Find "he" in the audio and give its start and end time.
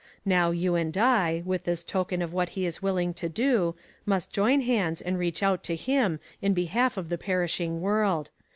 2.57-2.65